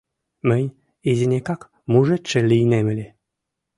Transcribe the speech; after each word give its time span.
Мынь 0.47 0.75
изинекак 1.09 1.61
мужедше 1.91 2.39
лийнем 2.49 2.85
ыле. 2.93 3.07